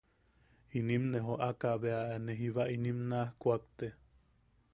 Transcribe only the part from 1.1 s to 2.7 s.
ne joʼaka bea ne jiba